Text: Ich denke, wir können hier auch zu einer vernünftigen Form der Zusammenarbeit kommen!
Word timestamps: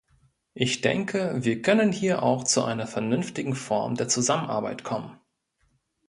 Ich 0.55 0.81
denke, 0.81 1.31
wir 1.45 1.61
können 1.61 1.91
hier 1.91 2.23
auch 2.23 2.43
zu 2.43 2.63
einer 2.63 2.87
vernünftigen 2.87 3.53
Form 3.53 3.93
der 3.93 4.07
Zusammenarbeit 4.07 4.83
kommen! 4.83 5.19